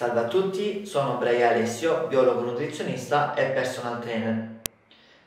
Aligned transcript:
Salve 0.00 0.20
a 0.20 0.24
tutti, 0.24 0.86
sono 0.86 1.18
Bray 1.18 1.42
Alessio, 1.42 2.06
biologo 2.08 2.40
nutrizionista 2.40 3.34
e 3.34 3.44
personal 3.48 4.00
trainer. 4.00 4.48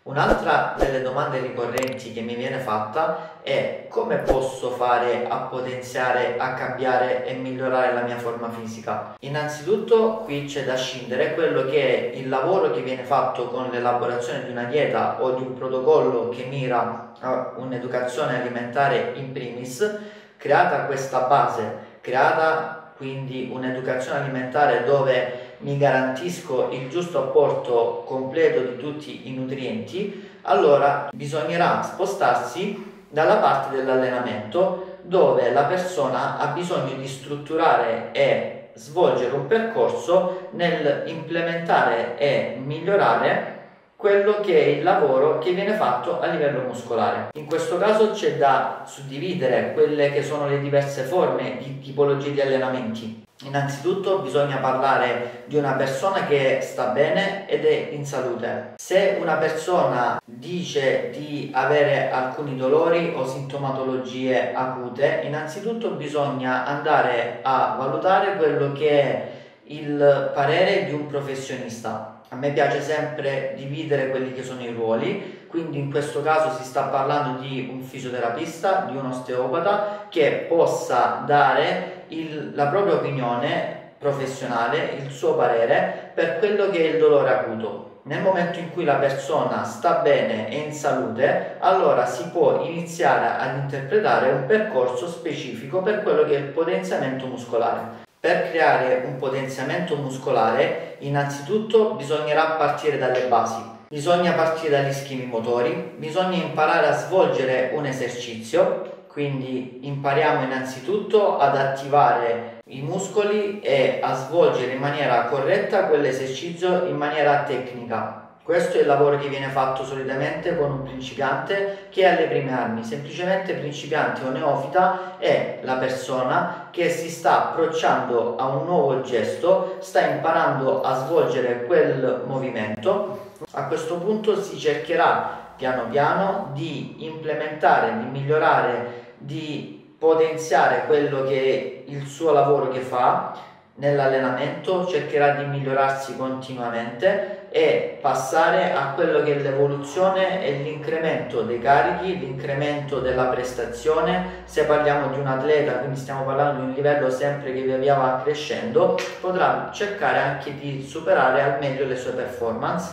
Un'altra 0.02 0.74
delle 0.80 1.04
domande 1.04 1.40
ricorrenti 1.42 2.12
che 2.12 2.22
mi 2.22 2.34
viene 2.34 2.58
fatta 2.58 3.34
è 3.44 3.86
come 3.88 4.16
posso 4.18 4.72
fare 4.72 5.28
a 5.30 5.42
potenziare, 5.42 6.38
a 6.40 6.56
cambiare 6.56 7.24
e 7.24 7.36
migliorare 7.36 7.94
la 7.94 8.02
mia 8.02 8.18
forma 8.18 8.50
fisica. 8.50 9.16
Innanzitutto 9.20 10.22
qui 10.26 10.46
c'è 10.46 10.64
da 10.64 10.76
scindere 10.76 11.36
quello 11.36 11.66
che 11.66 12.12
è 12.12 12.18
il 12.18 12.28
lavoro 12.28 12.72
che 12.72 12.82
viene 12.82 13.04
fatto 13.04 13.50
con 13.50 13.70
l'elaborazione 13.70 14.44
di 14.44 14.50
una 14.50 14.64
dieta 14.64 15.22
o 15.22 15.36
di 15.36 15.44
un 15.44 15.54
protocollo 15.54 16.30
che 16.30 16.46
mira 16.46 17.12
a 17.20 17.54
un'educazione 17.58 18.42
alimentare 18.42 19.12
in 19.18 19.32
primis, 19.34 20.00
creata 20.36 20.86
questa 20.86 21.20
base, 21.28 21.92
creata 22.02 22.83
quindi 23.04 23.50
un'educazione 23.52 24.20
alimentare 24.20 24.86
dove 24.86 25.56
mi 25.58 25.78
garantisco 25.78 26.70
il 26.72 26.88
giusto 26.88 27.20
apporto 27.20 28.04
completo 28.08 28.62
di 28.62 28.78
tutti 28.78 29.28
i 29.28 29.34
nutrienti, 29.34 30.30
allora 30.44 31.10
bisognerà 31.14 31.84
spostarsi 31.84 32.92
dalla 33.10 33.36
parte 33.36 33.76
dell'allenamento 33.76 35.00
dove 35.02 35.52
la 35.52 35.64
persona 35.66 36.38
ha 36.38 36.48
bisogno 36.48 36.96
di 36.96 37.06
strutturare 37.06 38.12
e 38.14 38.70
svolgere 38.76 39.36
un 39.36 39.48
percorso 39.48 40.48
nel 40.52 41.04
implementare 41.08 42.18
e 42.18 42.58
migliorare 42.64 43.63
quello 44.04 44.42
che 44.42 44.62
è 44.62 44.68
il 44.68 44.84
lavoro 44.84 45.38
che 45.38 45.54
viene 45.54 45.76
fatto 45.76 46.20
a 46.20 46.28
livello 46.28 46.64
muscolare. 46.64 47.30
In 47.36 47.46
questo 47.46 47.78
caso 47.78 48.12
c'è 48.12 48.36
da 48.36 48.84
suddividere 48.86 49.72
quelle 49.72 50.12
che 50.12 50.22
sono 50.22 50.46
le 50.46 50.60
diverse 50.60 51.04
forme 51.04 51.56
di 51.60 51.80
tipologie 51.80 52.34
di 52.34 52.42
allenamenti. 52.42 53.24
Innanzitutto 53.44 54.20
bisogna 54.20 54.58
parlare 54.58 55.44
di 55.46 55.56
una 55.56 55.76
persona 55.76 56.26
che 56.26 56.60
sta 56.62 56.88
bene 56.88 57.48
ed 57.48 57.64
è 57.64 57.92
in 57.94 58.06
salute. 58.06 58.74
Se 58.76 59.18
una 59.22 59.36
persona 59.36 60.20
dice 60.26 61.10
di 61.12 61.50
avere 61.54 62.12
alcuni 62.12 62.58
dolori 62.58 63.14
o 63.16 63.26
sintomatologie 63.26 64.52
acute, 64.54 65.22
innanzitutto 65.24 65.92
bisogna 65.92 66.66
andare 66.66 67.40
a 67.42 67.78
valutare 67.80 68.36
quello 68.36 68.74
che 68.74 68.90
è 68.90 69.28
il 69.68 70.32
parere 70.34 70.84
di 70.84 70.94
un 70.94 71.08
professionista. 71.08 72.13
A 72.34 72.36
me 72.36 72.50
piace 72.50 72.82
sempre 72.82 73.54
dividere 73.56 74.10
quelli 74.10 74.34
che 74.34 74.42
sono 74.42 74.64
i 74.64 74.74
ruoli, 74.74 75.46
quindi 75.48 75.78
in 75.78 75.92
questo 75.92 76.24
caso 76.24 76.58
si 76.58 76.64
sta 76.64 76.86
parlando 76.86 77.42
di 77.42 77.70
un 77.72 77.84
fisioterapista, 77.84 78.88
di 78.90 78.98
un 78.98 79.06
osteopata 79.06 80.08
che 80.10 80.48
possa 80.50 81.22
dare 81.28 82.06
il, 82.08 82.54
la 82.56 82.70
propria 82.70 82.96
opinione 82.96 83.92
professionale, 84.00 84.96
il 84.98 85.12
suo 85.12 85.36
parere 85.36 86.12
per 86.16 86.40
quello 86.40 86.72
che 86.72 86.80
è 86.80 86.94
il 86.94 86.98
dolore 86.98 87.30
acuto. 87.30 88.00
Nel 88.06 88.24
momento 88.24 88.58
in 88.58 88.72
cui 88.72 88.84
la 88.84 88.96
persona 88.96 89.64
sta 89.64 90.00
bene 90.00 90.50
e 90.50 90.58
in 90.58 90.74
salute, 90.74 91.58
allora 91.60 92.08
si 92.08 92.28
può 92.30 92.64
iniziare 92.64 93.44
ad 93.44 93.58
interpretare 93.58 94.32
un 94.32 94.48
percorso 94.48 95.08
specifico 95.08 95.84
per 95.84 96.02
quello 96.02 96.24
che 96.24 96.36
è 96.36 96.40
il 96.40 96.46
potenziamento 96.46 97.28
muscolare. 97.28 98.02
Per 98.24 98.52
creare 98.52 99.04
un 99.04 99.18
potenziamento 99.18 99.98
muscolare, 99.98 100.96
innanzitutto 101.00 101.96
bisognerà 101.96 102.52
partire 102.52 102.98
dalle 102.98 103.26
basi. 103.28 103.62
Bisogna 103.90 104.32
partire 104.32 104.82
dagli 104.82 104.94
schemi 104.94 105.26
motori, 105.26 105.96
bisogna 105.98 106.38
imparare 106.38 106.88
a 106.88 106.98
svolgere 106.98 107.72
un 107.74 107.86
esercizio 107.86 108.92
quindi 109.14 109.80
impariamo 109.84 110.44
innanzitutto 110.44 111.38
ad 111.38 111.56
attivare 111.56 112.62
i 112.70 112.82
muscoli 112.82 113.60
e 113.60 114.00
a 114.02 114.16
svolgere 114.16 114.72
in 114.72 114.80
maniera 114.80 115.26
corretta 115.26 115.86
quell'esercizio 115.86 116.86
in 116.88 116.96
maniera 116.96 117.44
tecnica. 117.44 118.33
Questo 118.44 118.76
è 118.76 118.82
il 118.82 118.88
lavoro 118.88 119.18
che 119.20 119.30
viene 119.30 119.48
fatto 119.48 119.86
solitamente 119.86 120.58
con 120.58 120.70
un 120.70 120.84
principiante 120.84 121.88
che 121.90 122.02
è 122.02 122.08
alle 122.08 122.28
prime 122.28 122.52
armi. 122.52 122.84
Semplicemente 122.84 123.54
principiante 123.54 124.26
o 124.26 124.32
neofita 124.32 125.18
è 125.18 125.60
la 125.62 125.76
persona 125.76 126.68
che 126.70 126.90
si 126.90 127.10
sta 127.10 127.52
approcciando 127.52 128.36
a 128.36 128.48
un 128.48 128.66
nuovo 128.66 129.00
gesto, 129.00 129.78
sta 129.80 130.02
imparando 130.02 130.82
a 130.82 130.94
svolgere 131.06 131.64
quel 131.64 132.24
movimento. 132.26 133.32
A 133.52 133.64
questo 133.68 133.96
punto 133.96 134.42
si 134.42 134.60
cercherà 134.60 135.54
piano 135.56 135.86
piano 135.90 136.50
di 136.52 137.06
implementare, 137.06 137.98
di 137.98 138.06
migliorare 138.10 139.14
di 139.20 139.96
potenziare 139.98 140.84
quello 140.86 141.24
che 141.24 141.86
è 141.86 141.90
il 141.90 142.06
suo 142.08 142.34
lavoro 142.34 142.68
che 142.68 142.82
fa 142.82 143.52
nell'allenamento, 143.76 144.86
cercherà 144.86 145.36
di 145.36 145.46
migliorarsi 145.46 146.18
continuamente 146.18 147.43
e 147.56 148.00
passare 148.02 148.74
a 148.74 148.94
quello 148.96 149.22
che 149.22 149.36
è 149.36 149.40
l'evoluzione 149.40 150.44
e 150.44 150.54
l'incremento 150.54 151.44
dei 151.44 151.60
carichi, 151.60 152.18
l'incremento 152.18 153.00
della 153.00 153.26
prestazione. 153.26 154.42
Se 154.46 154.64
parliamo 154.64 155.10
di 155.14 155.20
un 155.20 155.28
atleta, 155.28 155.74
quindi 155.74 156.00
stiamo 156.00 156.24
parlando 156.24 156.62
di 156.62 156.68
un 156.70 156.74
livello 156.74 157.12
sempre 157.12 157.54
che 157.54 157.62
via 157.62 157.78
via 157.78 157.94
va 157.94 158.22
crescendo, 158.24 158.98
potrà 159.22 159.70
cercare 159.72 160.18
anche 160.18 160.56
di 160.56 160.82
superare 160.82 161.44
al 161.44 161.58
meglio 161.60 161.86
le 161.86 161.96
sue 161.96 162.14
performance, 162.14 162.92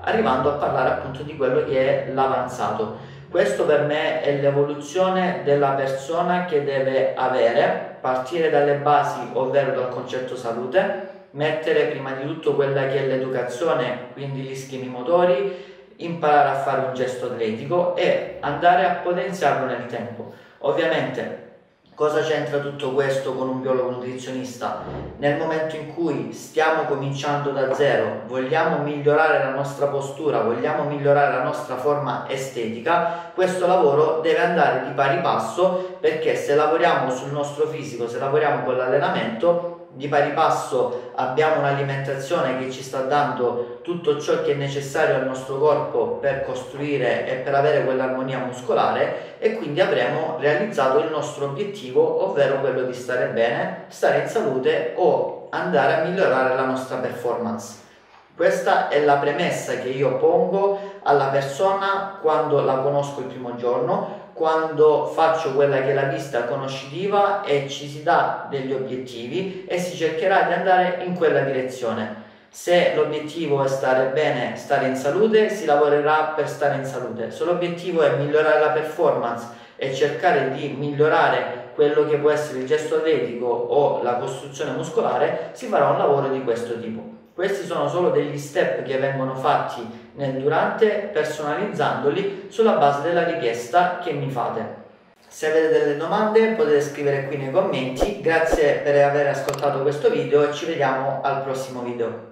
arrivando 0.00 0.50
a 0.50 0.54
parlare 0.54 0.88
appunto 0.88 1.22
di 1.22 1.36
quello 1.36 1.64
che 1.64 2.06
è 2.08 2.12
l'avanzato. 2.12 2.96
Questo 3.30 3.64
per 3.64 3.82
me 3.82 4.22
è 4.22 4.40
l'evoluzione 4.40 5.42
della 5.44 5.70
persona 5.70 6.46
che 6.46 6.64
deve 6.64 7.14
avere, 7.14 7.98
partire 8.00 8.50
dalle 8.50 8.74
basi, 8.74 9.20
ovvero 9.34 9.70
dal 9.70 9.88
concetto 9.88 10.34
salute, 10.34 11.19
mettere 11.32 11.86
prima 11.86 12.12
di 12.12 12.26
tutto 12.26 12.54
quella 12.54 12.86
che 12.86 13.04
è 13.04 13.06
l'educazione, 13.06 14.08
quindi 14.12 14.40
gli 14.40 14.54
schemi 14.54 14.88
motori, 14.88 15.68
imparare 15.96 16.48
a 16.48 16.60
fare 16.60 16.86
un 16.86 16.94
gesto 16.94 17.26
atletico 17.26 17.94
e 17.96 18.38
andare 18.40 18.86
a 18.86 18.94
potenziarlo 18.94 19.66
nel 19.66 19.86
tempo. 19.86 20.32
Ovviamente 20.58 21.48
Cosa 22.00 22.22
c'entra 22.22 22.60
tutto 22.60 22.92
questo 22.92 23.34
con 23.34 23.46
un 23.46 23.60
biologo 23.60 23.90
nutrizionista? 23.90 24.84
Nel 25.18 25.36
momento 25.36 25.76
in 25.76 25.92
cui 25.92 26.32
stiamo 26.32 26.84
cominciando 26.84 27.50
da 27.50 27.74
zero, 27.74 28.22
vogliamo 28.26 28.82
migliorare 28.82 29.38
la 29.38 29.50
nostra 29.50 29.84
postura, 29.88 30.40
vogliamo 30.40 30.84
migliorare 30.84 31.30
la 31.36 31.42
nostra 31.42 31.76
forma 31.76 32.24
estetica, 32.26 33.30
questo 33.34 33.66
lavoro 33.66 34.20
deve 34.22 34.38
andare 34.38 34.86
di 34.86 34.94
pari 34.94 35.20
passo 35.20 35.98
perché 36.00 36.36
se 36.36 36.54
lavoriamo 36.54 37.10
sul 37.10 37.32
nostro 37.32 37.66
fisico, 37.66 38.08
se 38.08 38.18
lavoriamo 38.18 38.64
con 38.64 38.78
l'allenamento, 38.78 39.79
di 39.92 40.06
pari 40.06 40.30
passo 40.32 41.10
abbiamo 41.16 41.58
un'alimentazione 41.58 42.58
che 42.58 42.70
ci 42.70 42.82
sta 42.82 43.00
dando 43.02 43.80
tutto 43.82 44.20
ciò 44.20 44.42
che 44.42 44.52
è 44.52 44.54
necessario 44.54 45.16
al 45.16 45.26
nostro 45.26 45.58
corpo 45.58 46.18
per 46.20 46.44
costruire 46.44 47.26
e 47.26 47.34
per 47.36 47.54
avere 47.54 47.84
quell'armonia 47.84 48.38
muscolare 48.38 49.38
e 49.38 49.56
quindi 49.56 49.80
avremo 49.80 50.36
realizzato 50.38 50.98
il 51.00 51.10
nostro 51.10 51.46
obiettivo, 51.46 52.28
ovvero 52.28 52.60
quello 52.60 52.82
di 52.82 52.94
stare 52.94 53.26
bene, 53.26 53.84
stare 53.88 54.20
in 54.20 54.28
salute 54.28 54.94
o 54.96 55.48
andare 55.50 55.94
a 55.94 56.04
migliorare 56.04 56.54
la 56.54 56.64
nostra 56.64 56.98
performance. 56.98 57.88
Questa 58.36 58.88
è 58.88 59.04
la 59.04 59.16
premessa 59.16 59.74
che 59.74 59.88
io 59.88 60.16
pongo 60.18 60.78
alla 61.02 61.26
persona 61.26 62.18
quando 62.22 62.62
la 62.62 62.76
conosco 62.76 63.20
il 63.20 63.26
primo 63.26 63.56
giorno, 63.56 64.29
quando 64.40 65.04
faccio 65.04 65.52
quella 65.52 65.82
che 65.82 65.90
è 65.90 65.92
la 65.92 66.04
vista 66.04 66.44
conoscitiva 66.44 67.44
e 67.44 67.68
ci 67.68 67.86
si 67.86 68.02
dà 68.02 68.46
degli 68.48 68.72
obiettivi 68.72 69.66
e 69.68 69.78
si 69.78 69.94
cercherà 69.94 70.44
di 70.44 70.54
andare 70.54 71.04
in 71.04 71.14
quella 71.14 71.40
direzione. 71.40 72.28
Se 72.48 72.94
l'obiettivo 72.94 73.62
è 73.62 73.68
stare 73.68 74.06
bene, 74.14 74.56
stare 74.56 74.86
in 74.86 74.96
salute, 74.96 75.50
si 75.50 75.66
lavorerà 75.66 76.32
per 76.34 76.48
stare 76.48 76.76
in 76.76 76.86
salute. 76.86 77.30
Se 77.30 77.44
l'obiettivo 77.44 78.00
è 78.00 78.16
migliorare 78.16 78.60
la 78.60 78.70
performance 78.70 79.46
e 79.76 79.92
cercare 79.92 80.52
di 80.52 80.68
migliorare 80.68 81.72
quello 81.74 82.06
che 82.06 82.16
può 82.16 82.30
essere 82.30 82.60
il 82.60 82.66
gesto 82.66 82.96
atletico 82.96 83.44
o 83.44 84.02
la 84.02 84.14
costruzione 84.14 84.70
muscolare, 84.70 85.50
si 85.52 85.66
farà 85.66 85.90
un 85.90 85.98
lavoro 85.98 86.28
di 86.28 86.42
questo 86.42 86.80
tipo. 86.80 87.02
Questi 87.40 87.64
sono 87.64 87.88
solo 87.88 88.10
degli 88.10 88.36
step 88.36 88.82
che 88.82 88.98
vengono 88.98 89.34
fatti 89.34 89.80
nel 90.16 90.34
durante 90.42 91.08
personalizzandoli 91.10 92.48
sulla 92.50 92.72
base 92.72 93.00
della 93.00 93.24
richiesta 93.24 93.98
che 93.98 94.12
mi 94.12 94.30
fate. 94.30 94.74
Se 95.26 95.46
avete 95.46 95.70
delle 95.70 95.96
domande 95.96 96.48
potete 96.48 96.82
scrivere 96.82 97.28
qui 97.28 97.38
nei 97.38 97.50
commenti, 97.50 98.20
grazie 98.20 98.82
per 98.84 99.02
aver 99.02 99.28
ascoltato 99.28 99.80
questo 99.80 100.10
video 100.10 100.46
e 100.46 100.52
ci 100.52 100.66
vediamo 100.66 101.22
al 101.22 101.42
prossimo 101.42 101.80
video. 101.80 102.29